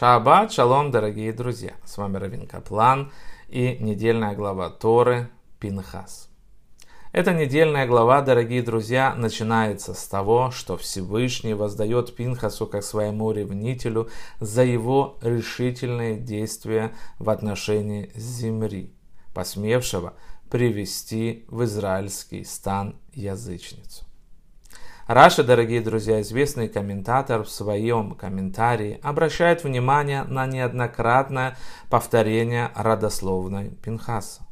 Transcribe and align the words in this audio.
Шаббат, 0.00 0.50
шалом, 0.50 0.90
дорогие 0.90 1.30
друзья! 1.30 1.74
С 1.84 1.98
вами 1.98 2.16
Равин 2.16 2.46
Каплан 2.46 3.12
и 3.50 3.76
недельная 3.80 4.34
глава 4.34 4.70
Торы 4.70 5.28
Пинхас. 5.58 6.30
Эта 7.12 7.34
недельная 7.34 7.86
глава, 7.86 8.22
дорогие 8.22 8.62
друзья, 8.62 9.14
начинается 9.14 9.92
с 9.92 10.06
того, 10.06 10.52
что 10.52 10.78
Всевышний 10.78 11.52
воздает 11.52 12.16
Пинхасу 12.16 12.66
как 12.66 12.82
своему 12.82 13.30
ревнителю 13.30 14.08
за 14.40 14.64
его 14.64 15.18
решительные 15.20 16.16
действия 16.16 16.92
в 17.18 17.28
отношении 17.28 18.10
земли, 18.14 18.94
посмевшего 19.34 20.14
привести 20.48 21.44
в 21.48 21.64
израильский 21.64 22.44
стан 22.44 22.96
язычницу. 23.12 24.06
Раши, 25.12 25.42
дорогие 25.42 25.80
друзья, 25.80 26.20
известный 26.20 26.68
комментатор 26.68 27.42
в 27.42 27.50
своем 27.50 28.14
комментарии 28.14 29.00
обращает 29.02 29.64
внимание 29.64 30.22
на 30.22 30.46
неоднократное 30.46 31.58
повторение 31.88 32.70
родословной 32.76 33.70
Пинхаса. 33.70 34.42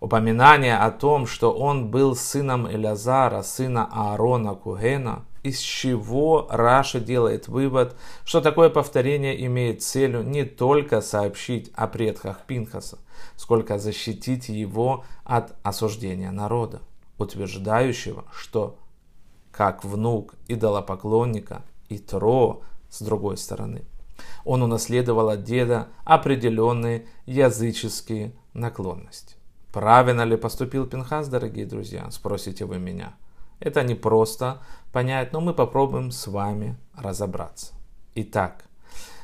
Упоминание 0.00 0.78
о 0.78 0.90
том, 0.90 1.28
что 1.28 1.52
он 1.52 1.92
был 1.92 2.16
сыном 2.16 2.68
Элязара, 2.68 3.42
сына 3.42 3.88
Аарона 3.92 4.56
Когена, 4.56 5.26
из 5.44 5.60
чего 5.60 6.48
Раши 6.50 6.98
делает 6.98 7.46
вывод, 7.46 7.94
что 8.24 8.40
такое 8.40 8.70
повторение 8.70 9.46
имеет 9.46 9.84
целью 9.84 10.24
не 10.24 10.42
только 10.42 11.02
сообщить 11.02 11.70
о 11.76 11.86
предках 11.86 12.40
Пинхаса, 12.48 12.98
сколько 13.36 13.78
защитить 13.78 14.48
его 14.48 15.04
от 15.22 15.54
осуждения 15.62 16.32
народа, 16.32 16.80
утверждающего, 17.16 18.24
что 18.32 18.76
как 19.56 19.84
внук 19.84 20.34
идолопоклонника 20.48 21.62
и 21.88 21.98
Тро 21.98 22.62
с 22.90 23.00
другой 23.00 23.36
стороны. 23.36 23.84
Он 24.44 24.62
унаследовал 24.62 25.28
от 25.28 25.44
деда 25.44 25.88
определенные 26.04 27.06
языческие 27.26 28.32
наклонности. 28.52 29.36
Правильно 29.72 30.22
ли 30.22 30.36
поступил 30.36 30.86
Пинхас, 30.86 31.28
дорогие 31.28 31.66
друзья, 31.66 32.08
спросите 32.10 32.64
вы 32.64 32.78
меня. 32.78 33.14
Это 33.60 33.82
не 33.82 33.94
просто 33.94 34.60
понять, 34.92 35.32
но 35.32 35.40
мы 35.40 35.54
попробуем 35.54 36.10
с 36.10 36.26
вами 36.26 36.76
разобраться. 36.96 37.74
Итак, 38.14 38.64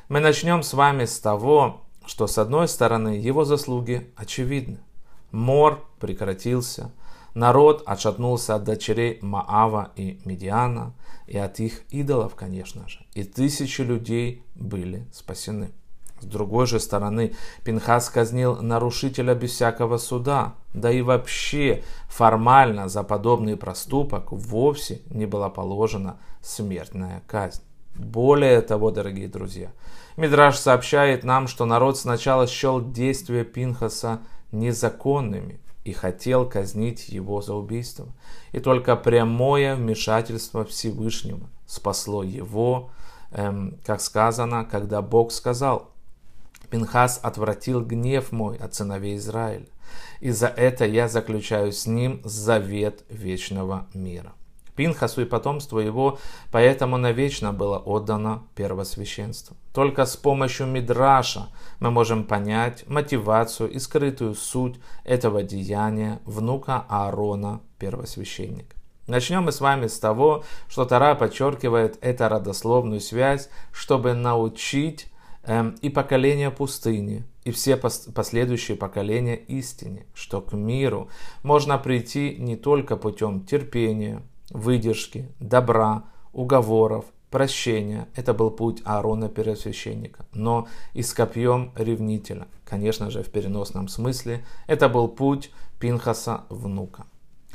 мы 0.09 0.21
начнем 0.21 0.63
с 0.63 0.75
вами 0.75 1.05
с 1.05 1.19
того, 1.19 1.83
что 2.07 2.27
с 2.27 2.39
одной 2.39 2.69
стороны 2.69 3.11
его 3.11 3.45
заслуги 3.45 4.13
очевидны. 4.17 4.79
Мор 5.31 5.85
прекратился, 6.01 6.91
Народ 7.35 7.83
отшатнулся 7.87 8.57
от 8.57 8.65
дочерей 8.65 9.19
Маава 9.23 9.93
и 9.97 10.21
Медиана, 10.25 10.95
и 11.27 11.39
от 11.39 11.61
их 11.61 11.83
идолов, 11.91 12.35
конечно 12.35 12.89
же. 12.89 13.01
И 13.15 13.25
тысячи 13.25 13.83
людей 13.83 14.43
были 14.55 15.07
спасены. 15.13 15.71
С 16.21 16.27
другой 16.27 16.67
же 16.67 16.81
стороны, 16.81 17.35
Пинхас 17.65 18.11
казнил 18.11 18.57
нарушителя 18.61 19.35
без 19.35 19.53
всякого 19.53 19.97
суда, 19.97 20.55
да 20.75 20.91
и 20.91 21.01
вообще 21.01 21.83
формально 22.09 22.89
за 22.89 23.03
подобный 23.03 23.57
проступок 23.57 24.31
вовсе 24.31 25.01
не 25.09 25.25
была 25.25 25.49
положена 25.49 26.19
смертная 26.43 27.23
казнь. 27.27 27.63
Более 27.95 28.61
того, 28.61 28.91
дорогие 28.91 29.29
друзья, 29.29 29.71
Мидраш 30.17 30.57
сообщает 30.57 31.25
нам, 31.25 31.49
что 31.49 31.65
народ 31.65 31.99
сначала 31.99 32.47
счел 32.47 32.81
действия 32.81 33.45
Пинхаса 33.45 34.21
незаконными, 34.53 35.59
и 35.85 35.93
хотел 35.93 36.49
казнить 36.49 37.09
его 37.09 37.41
за 37.41 37.55
убийство. 37.55 38.09
И 38.53 38.61
только 38.61 38.97
прямое 38.97 39.77
вмешательство 39.77 40.65
Всевышнего 40.65 41.49
спасло 41.67 42.23
его, 42.23 42.91
эм, 43.31 43.79
как 43.85 44.01
сказано, 44.01 44.65
когда 44.65 45.03
Бог 45.03 45.33
сказал, 45.33 45.91
Пинхас 46.69 47.19
отвратил 47.23 47.85
гнев 47.85 48.31
мой 48.31 48.57
от 48.57 48.75
сыновей 48.75 49.17
Израиля, 49.17 49.67
и 50.21 50.31
за 50.31 50.47
это 50.47 50.85
я 50.85 51.09
заключаю 51.09 51.73
с 51.73 51.87
ним 51.87 52.21
завет 52.25 53.05
вечного 53.09 53.87
мира. 53.93 54.33
Пинхасу 54.81 55.21
и 55.21 55.27
потомству 55.27 55.79
его, 55.79 56.19
поэтому 56.51 56.97
навечно 56.97 57.53
было 57.53 57.77
отдано 57.77 58.45
первосвященство. 58.55 59.55
Только 59.75 60.07
с 60.07 60.17
помощью 60.17 60.69
Мидраша 60.69 61.49
мы 61.81 61.91
можем 61.91 62.25
понять 62.25 62.89
мотивацию 62.89 63.71
и 63.71 63.79
скрытую 63.79 64.35
суть 64.35 64.81
этого 65.05 65.43
деяния 65.43 66.23
внука 66.25 66.87
Аарона, 66.89 67.61
первосвященника. 67.79 68.75
Начнем 69.07 69.43
мы 69.43 69.53
с 69.53 69.61
вами 69.61 69.87
с 69.87 69.99
того, 69.99 70.45
что 70.67 70.87
Тара 70.87 71.15
подчеркивает 71.15 71.99
эту 72.01 72.29
родословную 72.31 73.01
связь, 73.01 73.51
чтобы 73.73 74.15
научить 74.15 75.09
эм, 75.43 75.75
и 75.83 75.91
поколение 75.91 76.51
пустыни, 76.51 77.25
и 77.45 77.51
все 77.51 77.77
последующие 77.77 78.79
поколения 78.79 79.37
истине, 79.37 80.07
что 80.15 80.41
к 80.41 80.55
миру 80.55 81.11
можно 81.43 81.77
прийти 81.77 82.37
не 82.39 82.57
только 82.57 82.97
путем 82.97 83.45
терпения, 83.45 84.23
выдержки, 84.51 85.29
добра, 85.41 86.05
уговоров, 86.33 87.05
прощения. 87.31 88.09
Это 88.15 88.35
был 88.35 88.51
путь 88.51 88.83
Аарона 88.85 89.29
первосвященника. 89.29 90.27
Но 90.33 90.69
и 90.93 91.03
с 91.03 91.15
копьем 91.15 91.73
ревнителя, 91.77 92.49
конечно 92.65 93.11
же 93.11 93.23
в 93.23 93.31
переносном 93.31 93.89
смысле, 93.89 94.45
это 94.67 94.89
был 94.89 95.09
путь 95.09 95.51
Пинхаса 95.79 96.43
внука. 96.51 97.07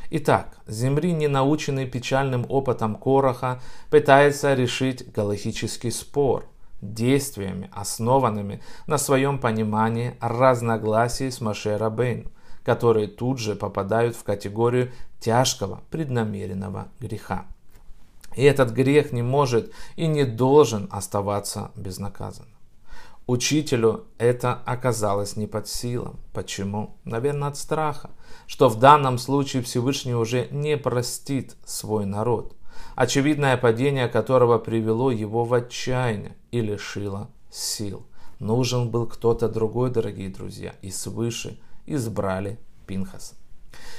Итак, 0.10 0.58
Земри, 0.68 1.14
не 1.14 1.28
наученный 1.28 1.88
печальным 1.88 2.46
опытом 2.50 2.96
Короха, 2.96 3.60
пытается 3.90 4.54
решить 4.54 5.12
галахический 5.12 5.92
спор 5.92 6.46
действиями, 6.82 7.70
основанными 7.74 8.62
на 8.86 8.98
своем 8.98 9.40
понимании 9.40 10.16
разногласий 10.22 11.32
с 11.32 11.42
Маше 11.42 11.78
Рабейну 11.78 12.32
которые 12.66 13.08
тут 13.08 13.38
же 13.38 13.56
попадают 13.56 14.16
в 14.16 14.24
категорию 14.24 14.92
тяжкого 15.26 15.82
преднамеренного 15.90 16.90
греха. 17.00 17.48
И 18.36 18.44
этот 18.44 18.70
грех 18.70 19.12
не 19.12 19.24
может 19.24 19.72
и 19.96 20.06
не 20.06 20.24
должен 20.24 20.88
оставаться 20.92 21.72
безнаказанным. 21.76 22.54
Учителю 23.26 24.04
это 24.20 24.54
оказалось 24.66 25.36
не 25.36 25.48
под 25.48 25.68
силам. 25.68 26.20
Почему? 26.32 26.96
Наверное, 27.06 27.48
от 27.48 27.58
страха, 27.58 28.12
что 28.46 28.70
в 28.70 28.78
данном 28.78 29.18
случае 29.18 29.64
Всевышний 29.64 30.14
уже 30.14 30.48
не 30.52 30.78
простит 30.78 31.56
свой 31.66 32.06
народ, 32.06 32.56
очевидное 32.96 33.58
падение 33.58 34.08
которого 34.08 34.60
привело 34.60 35.10
его 35.10 35.44
в 35.44 35.56
отчаяние 35.56 36.36
и 36.52 36.62
лишило 36.62 37.32
сил. 37.50 38.06
Нужен 38.38 38.92
был 38.92 39.08
кто-то 39.08 39.50
другой, 39.50 39.90
дорогие 39.90 40.30
друзья, 40.30 40.76
и 40.84 40.92
свыше 40.92 41.58
избрали 41.88 42.60
Пинхаса. 42.86 43.34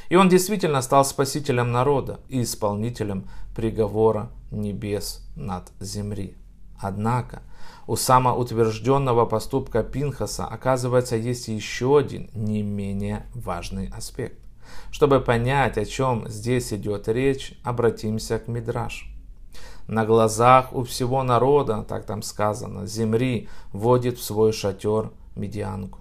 И 0.09 0.17
он 0.17 0.29
действительно 0.29 0.83
стал 0.83 1.05
спасителем 1.05 1.73
народа 1.73 2.21
и 2.29 2.43
исполнителем 2.43 3.29
приговора 3.55 4.31
небес 4.51 5.27
над 5.35 5.71
земли. 5.81 6.37
Однако 6.79 7.43
у 7.87 7.97
самоутвержденного 7.97 9.27
поступка 9.27 9.83
Пинхаса 9.83 10.47
оказывается 10.47 11.17
есть 11.17 11.49
еще 11.49 11.99
один 11.99 12.31
не 12.35 12.63
менее 12.63 13.27
важный 13.35 13.89
аспект. 13.89 14.39
Чтобы 14.91 15.21
понять, 15.21 15.79
о 15.79 15.85
чем 15.85 16.29
здесь 16.29 16.73
идет 16.73 17.09
речь, 17.09 17.59
обратимся 17.63 18.39
к 18.39 18.49
Мидраш. 18.49 19.09
На 19.87 20.05
глазах 20.05 20.73
у 20.73 20.83
всего 20.83 21.23
народа, 21.23 21.85
так 21.89 22.05
там 22.07 22.23
сказано, 22.23 22.87
земли 22.87 23.49
вводит 23.73 24.19
в 24.19 24.25
свой 24.25 24.53
шатер 24.53 25.13
медианку. 25.37 26.01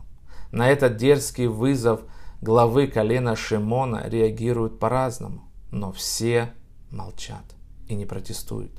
На 0.52 0.70
этот 0.70 0.98
дерзкий 0.98 1.48
вызов 1.48 2.02
главы 2.42 2.88
колена 2.88 3.36
Шимона 3.36 4.04
реагируют 4.08 4.80
по-разному, 4.80 5.42
но 5.72 5.92
все 5.92 6.54
молчат 6.92 7.44
и 7.88 7.96
не 7.96 8.06
протестуют. 8.06 8.72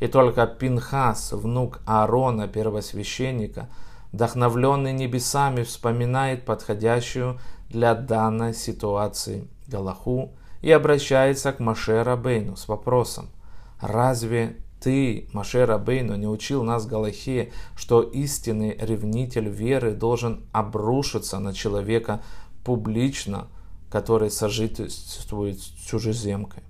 И 0.00 0.06
только 0.06 0.46
Пинхас, 0.46 1.32
внук 1.32 1.80
Аарона, 1.86 2.48
первосвященника, 2.48 3.68
вдохновленный 4.12 4.92
небесами, 4.92 5.62
вспоминает 5.62 6.44
подходящую 6.44 7.38
для 7.68 7.94
данной 7.94 8.54
ситуации 8.54 9.48
Галаху 9.66 10.32
и 10.62 10.70
обращается 10.70 11.52
к 11.52 11.60
Маше 11.60 12.02
Рабейну 12.02 12.56
с 12.56 12.68
вопросом, 12.68 13.30
разве 13.80 14.56
ты, 14.80 15.28
Маше 15.32 15.66
Рабейну, 15.66 16.16
не 16.16 16.26
учил 16.26 16.62
нас 16.64 16.86
Галахе, 16.86 17.52
что 17.76 18.02
истинный 18.02 18.76
ревнитель 18.80 19.48
веры 19.48 19.92
должен 19.92 20.44
обрушиться 20.52 21.38
на 21.38 21.52
человека 21.52 22.22
публично, 22.64 23.48
который 23.90 24.30
сожительствует 24.30 25.60
с 25.60 25.64
чужеземкой. 25.64 26.62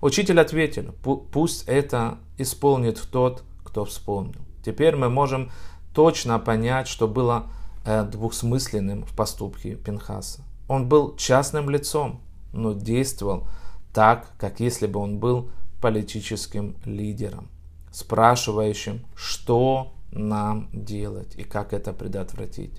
Учитель 0.00 0.40
ответил, 0.40 0.94
пусть 1.32 1.64
это 1.66 2.18
исполнит 2.38 3.00
тот, 3.10 3.42
кто 3.64 3.84
вспомнил. 3.84 4.40
Теперь 4.64 4.96
мы 4.96 5.08
можем 5.08 5.50
точно 5.94 6.38
понять, 6.38 6.88
что 6.88 7.08
было 7.08 7.50
э, 7.84 8.04
двухсмысленным 8.04 9.04
в 9.04 9.16
поступке 9.16 9.76
Пинхаса. 9.76 10.42
Он 10.68 10.88
был 10.88 11.16
частным 11.16 11.70
лицом, 11.70 12.20
но 12.52 12.72
действовал 12.72 13.48
так, 13.94 14.32
как 14.38 14.60
если 14.60 14.86
бы 14.86 15.00
он 15.00 15.18
был 15.18 15.50
политическим 15.80 16.76
лидером, 16.84 17.48
спрашивающим, 17.92 19.06
что 19.14 19.94
нам 20.10 20.68
делать 20.72 21.34
и 21.36 21.44
как 21.44 21.72
это 21.72 21.92
предотвратить. 21.92 22.72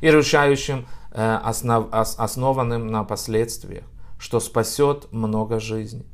И 0.00 0.10
решающим, 0.10 0.86
э, 1.12 1.40
основ, 1.42 1.88
основанным 1.92 2.86
на 2.86 3.04
последствиях, 3.04 3.84
что 4.18 4.40
спасет 4.40 5.12
много 5.12 5.60
жизней. 5.60 6.06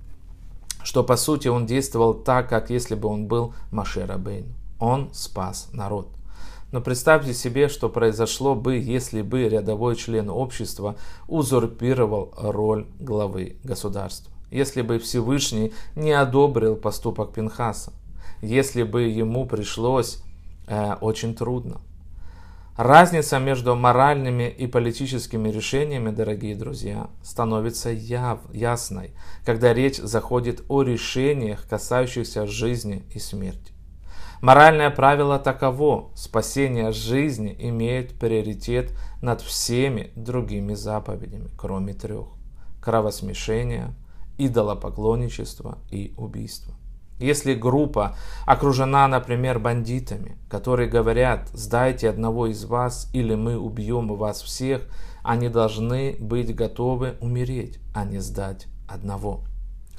Что 0.83 1.03
по 1.03 1.17
сути 1.17 1.49
он 1.49 1.67
действовал 1.67 2.15
так, 2.15 2.49
как 2.49 2.71
если 2.71 2.95
бы 2.95 3.09
он 3.09 3.27
был 3.27 3.55
Машера 3.71 4.19
Бейн. 4.19 4.55
Он 4.79 5.09
спас 5.15 5.69
народ. 5.73 6.09
Но 6.75 6.81
представьте 6.81 7.33
себе, 7.35 7.69
что 7.69 7.89
произошло 7.89 8.57
бы, 8.57 8.77
если 8.77 9.23
бы 9.23 9.49
рядовой 9.49 9.95
член 9.95 10.29
общества 10.29 10.97
узурпировал 11.29 12.35
роль 12.37 12.87
главы 12.99 13.59
государства. 13.63 14.33
Если 14.51 14.83
бы 14.83 14.99
Всевышний 14.99 15.73
не 15.95 16.11
одобрил 16.11 16.75
поступок 16.75 17.33
Пинхаса. 17.33 17.93
Если 18.43 18.83
бы 18.83 19.03
ему 19.03 19.47
пришлось 19.47 20.21
э, 20.67 20.95
очень 21.01 21.35
трудно. 21.35 21.81
Разница 22.77 23.39
между 23.39 23.77
моральными 23.77 24.49
и 24.49 24.67
политическими 24.67 25.49
решениями, 25.49 26.11
дорогие 26.11 26.57
друзья, 26.57 27.09
становится 27.23 27.91
яв, 27.91 28.41
ясной, 28.53 29.13
когда 29.45 29.73
речь 29.73 29.99
заходит 29.99 30.65
о 30.69 30.83
решениях, 30.83 31.69
касающихся 31.69 32.49
жизни 32.49 33.05
и 33.15 33.21
смерти. 33.21 33.73
Моральное 34.43 34.91
правило 34.91 35.39
таково– 35.39 36.11
спасение 36.17 36.91
жизни 36.91 37.55
имеет 37.61 38.19
приоритет 38.19 38.91
над 39.23 39.41
всеми 39.41 40.11
другими 40.17 40.75
заповедями, 40.75 41.51
кроме 41.57 41.95
трех– 41.95 42.27
кровосмешения, 42.83 43.95
идолопоклонничества 44.37 45.79
и 45.93 46.13
убийства. 46.17 46.75
Если 47.19 47.55
группа 47.55 48.17
окружена, 48.45 49.07
например, 49.07 49.59
бандитами, 49.59 50.37
которые 50.51 50.89
говорят 50.89 51.49
«сдайте 51.53 52.11
одного 52.11 52.49
из 52.49 52.65
вас, 52.65 53.09
или 53.13 53.35
мы 53.35 53.57
убьем 53.57 54.15
вас 54.17 54.43
всех», 54.43 54.83
они 55.23 55.49
должны 55.49 56.17
быть 56.19 56.55
готовы 56.55 57.17
умереть, 57.21 57.79
а 57.95 58.05
не 58.05 58.19
сдать 58.19 58.67
одного. 58.89 59.43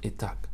Итак, 0.02 0.50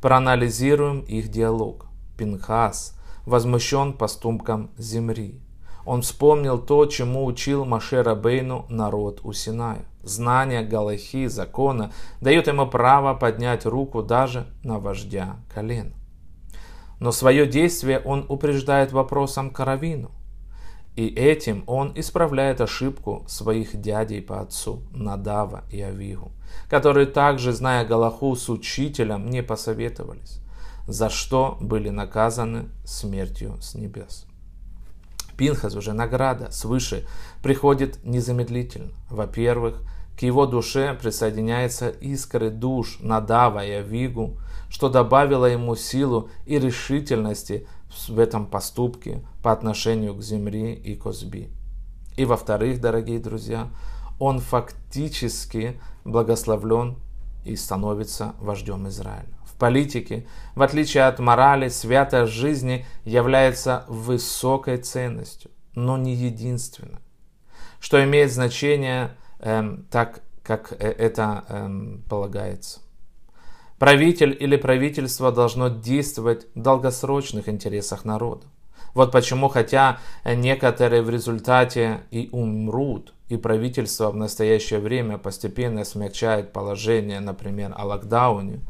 проанализируем 0.00 1.00
их 1.00 1.28
диалог. 1.28 1.86
Пинхас 2.16 2.96
возмущен 3.24 3.92
поступком 3.92 4.70
земли. 4.76 5.40
Он 5.90 6.02
вспомнил 6.02 6.56
то, 6.60 6.86
чему 6.86 7.24
учил 7.24 7.64
Машера 7.64 8.14
Бейну 8.14 8.64
народ 8.68 9.22
у 9.24 9.32
Синая. 9.32 9.86
Знание 10.04 10.62
Галахи, 10.62 11.26
закона, 11.26 11.90
дает 12.20 12.46
ему 12.46 12.68
право 12.68 13.12
поднять 13.14 13.66
руку 13.66 14.00
даже 14.00 14.46
на 14.62 14.78
вождя 14.78 15.38
колен. 15.52 15.92
Но 17.00 17.10
свое 17.10 17.44
действие 17.44 17.98
он 17.98 18.24
упреждает 18.28 18.92
вопросом 18.92 19.50
Каравину. 19.50 20.12
И 20.94 21.08
этим 21.08 21.64
он 21.66 21.92
исправляет 21.96 22.60
ошибку 22.60 23.24
своих 23.26 23.80
дядей 23.80 24.20
по 24.20 24.42
отцу, 24.42 24.84
Надава 24.92 25.64
и 25.72 25.80
Авигу, 25.80 26.30
которые 26.68 27.06
также, 27.06 27.52
зная 27.52 27.84
Галаху, 27.84 28.36
с 28.36 28.48
учителем 28.48 29.28
не 29.28 29.42
посоветовались, 29.42 30.40
за 30.86 31.10
что 31.10 31.58
были 31.60 31.88
наказаны 31.88 32.68
смертью 32.84 33.56
с 33.60 33.74
небес. 33.74 34.29
Пинхас 35.40 35.74
уже 35.74 35.94
награда 35.94 36.50
свыше 36.50 37.06
приходит 37.42 38.04
незамедлительно. 38.04 38.90
Во-первых, 39.08 39.80
к 40.18 40.22
его 40.22 40.44
душе 40.44 40.92
присоединяются 40.92 41.88
искры 41.88 42.50
душ 42.50 42.98
Надава 43.00 43.64
и 43.64 43.70
Авигу, 43.70 44.36
что 44.68 44.90
добавило 44.90 45.46
ему 45.46 45.76
силу 45.76 46.28
и 46.44 46.58
решительности 46.58 47.66
в 48.06 48.18
этом 48.18 48.44
поступке 48.44 49.24
по 49.42 49.50
отношению 49.50 50.14
к 50.14 50.22
земле 50.22 50.74
и 50.74 50.94
Козби. 50.94 51.48
И 52.18 52.26
во-вторых, 52.26 52.82
дорогие 52.82 53.18
друзья, 53.18 53.70
он 54.18 54.40
фактически 54.40 55.80
благословлен 56.04 56.98
и 57.46 57.56
становится 57.56 58.34
вождем 58.40 58.88
Израиля. 58.88 59.39
В 59.60 59.66
политике, 59.68 60.26
в 60.54 60.62
отличие 60.62 61.04
от 61.04 61.18
морали, 61.18 61.68
святая 61.68 62.26
жизни 62.26 62.86
является 63.04 63.84
высокой 63.88 64.78
ценностью, 64.78 65.50
но 65.74 65.98
не 65.98 66.14
единственной. 66.14 67.00
Что 67.78 68.02
имеет 68.02 68.32
значение 68.32 69.10
Эм, 69.42 69.86
так, 69.90 70.20
как 70.42 70.72
э, 70.72 70.90
это 70.90 71.44
эм, 71.48 72.04
полагается. 72.08 72.80
Правитель 73.78 74.36
или 74.38 74.56
правительство 74.56 75.32
должно 75.32 75.68
действовать 75.68 76.46
в 76.54 76.60
долгосрочных 76.60 77.48
интересах 77.48 78.04
народа. 78.04 78.46
Вот 78.92 79.12
почему, 79.12 79.48
хотя 79.48 79.98
некоторые 80.24 81.00
в 81.00 81.08
результате 81.08 82.00
и 82.10 82.28
умрут, 82.32 83.14
и 83.28 83.38
правительство 83.38 84.10
в 84.10 84.16
настоящее 84.16 84.80
время 84.80 85.16
постепенно 85.16 85.84
смягчает 85.84 86.52
положение, 86.52 87.20
например, 87.20 87.72
о 87.74 87.86
локдауне, 87.86 88.60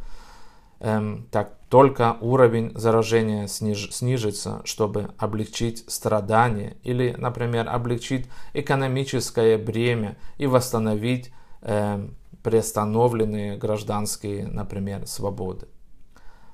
так 0.80 1.58
только 1.68 2.16
уровень 2.20 2.72
заражения 2.74 3.46
сниж, 3.46 3.90
снижится, 3.92 4.62
чтобы 4.64 5.10
облегчить 5.18 5.84
страдания 5.88 6.76
или, 6.82 7.14
например, 7.16 7.68
облегчить 7.68 8.28
экономическое 8.54 9.58
бремя 9.58 10.16
и 10.38 10.46
восстановить 10.46 11.32
э, 11.60 12.08
приостановленные 12.42 13.56
гражданские, 13.56 14.48
например, 14.48 15.06
свободы. 15.06 15.68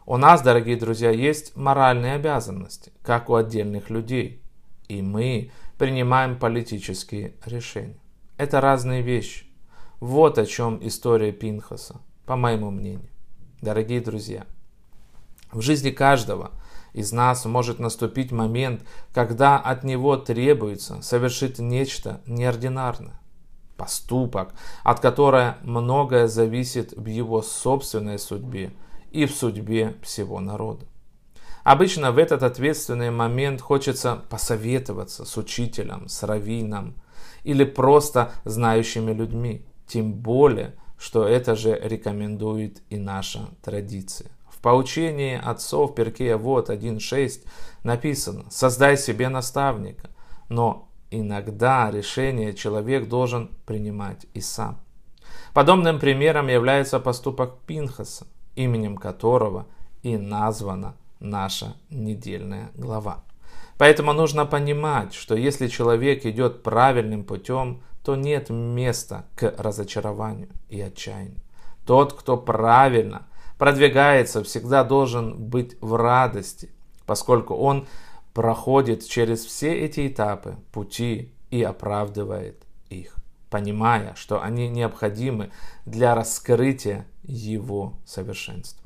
У 0.04 0.16
нас, 0.16 0.42
дорогие 0.42 0.76
друзья, 0.76 1.10
есть 1.10 1.56
моральные 1.56 2.14
обязанности, 2.14 2.92
как 3.02 3.30
у 3.30 3.36
отдельных 3.36 3.90
людей, 3.90 4.42
и 4.88 5.02
мы 5.02 5.50
принимаем 5.78 6.38
политические 6.38 7.34
решения. 7.44 8.00
Это 8.36 8.60
разные 8.60 9.02
вещи. 9.02 9.46
Вот 9.98 10.38
о 10.38 10.46
чем 10.46 10.78
история 10.86 11.32
Пинхаса, 11.32 12.00
по 12.26 12.36
моему 12.36 12.70
мнению. 12.70 13.15
Дорогие 13.62 14.02
друзья, 14.02 14.44
в 15.50 15.62
жизни 15.62 15.90
каждого 15.90 16.50
из 16.92 17.12
нас 17.12 17.46
может 17.46 17.78
наступить 17.78 18.30
момент, 18.30 18.82
когда 19.14 19.58
от 19.58 19.82
него 19.82 20.18
требуется 20.18 21.00
совершить 21.00 21.58
нечто 21.58 22.20
неординарное. 22.26 23.18
Поступок, 23.78 24.52
от 24.84 25.00
которого 25.00 25.56
многое 25.62 26.28
зависит 26.28 26.92
в 26.92 27.06
его 27.06 27.40
собственной 27.40 28.18
судьбе 28.18 28.72
и 29.10 29.24
в 29.24 29.34
судьбе 29.34 29.96
всего 30.02 30.38
народа. 30.40 30.84
Обычно 31.64 32.12
в 32.12 32.18
этот 32.18 32.42
ответственный 32.42 33.10
момент 33.10 33.62
хочется 33.62 34.22
посоветоваться 34.28 35.24
с 35.24 35.36
учителем, 35.38 36.08
с 36.08 36.22
раввином 36.22 36.94
или 37.42 37.64
просто 37.64 38.32
знающими 38.44 39.12
людьми. 39.12 39.64
Тем 39.86 40.12
более, 40.12 40.74
что 40.98 41.26
это 41.26 41.56
же 41.56 41.78
рекомендует 41.82 42.82
и 42.90 42.96
наша 42.96 43.48
традиция. 43.62 44.30
В 44.48 44.60
поучении 44.60 45.40
отцов 45.42 45.94
Перкея 45.94 46.36
вот 46.36 46.70
1.6 46.70 47.46
написано 47.82 48.50
«Создай 48.50 48.96
себе 48.96 49.28
наставника». 49.28 50.10
Но 50.48 50.88
иногда 51.10 51.90
решение 51.90 52.54
человек 52.54 53.08
должен 53.08 53.50
принимать 53.66 54.26
и 54.34 54.40
сам. 54.40 54.80
Подобным 55.52 55.98
примером 55.98 56.48
является 56.48 57.00
поступок 57.00 57.58
Пинхаса, 57.66 58.26
именем 58.54 58.96
которого 58.96 59.66
и 60.02 60.16
названа 60.16 60.96
наша 61.20 61.76
недельная 61.90 62.70
глава. 62.74 63.24
Поэтому 63.78 64.12
нужно 64.12 64.46
понимать, 64.46 65.14
что 65.14 65.34
если 65.34 65.68
человек 65.68 66.24
идет 66.24 66.62
правильным 66.62 67.24
путем, 67.24 67.82
то 68.06 68.14
нет 68.14 68.50
места 68.50 69.24
к 69.34 69.52
разочарованию 69.58 70.48
и 70.68 70.80
отчаянию. 70.80 71.40
Тот, 71.84 72.12
кто 72.12 72.36
правильно 72.36 73.26
продвигается, 73.58 74.44
всегда 74.44 74.84
должен 74.84 75.36
быть 75.36 75.76
в 75.80 75.96
радости, 75.96 76.70
поскольку 77.04 77.56
он 77.56 77.88
проходит 78.32 79.04
через 79.04 79.44
все 79.44 79.74
эти 79.74 80.06
этапы 80.06 80.54
пути 80.70 81.32
и 81.50 81.64
оправдывает 81.64 82.62
их, 82.90 83.16
понимая, 83.50 84.14
что 84.14 84.40
они 84.40 84.68
необходимы 84.68 85.50
для 85.84 86.14
раскрытия 86.14 87.08
его 87.24 87.94
совершенства. 88.06 88.85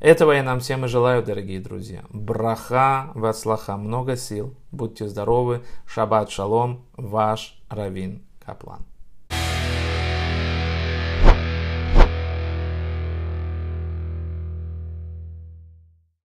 Этого 0.00 0.32
я 0.32 0.42
нам 0.42 0.60
всем 0.60 0.84
и 0.84 0.88
желаю, 0.88 1.22
дорогие 1.22 1.60
друзья. 1.60 2.04
Браха, 2.10 3.10
васлаха, 3.14 3.76
много 3.76 4.16
сил. 4.16 4.54
Будьте 4.70 5.08
здоровы. 5.08 5.62
Шаббат 5.86 6.30
шалом. 6.30 6.84
Ваш 6.96 7.58
Равин 7.68 8.22
Каплан. 8.44 8.84